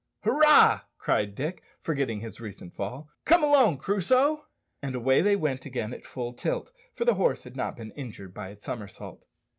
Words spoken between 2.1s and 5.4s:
his recent fall. "Come along, Crusoe." And away they